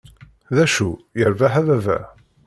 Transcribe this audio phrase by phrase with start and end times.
[0.55, 1.97] D acu, yirbeḥ a baba".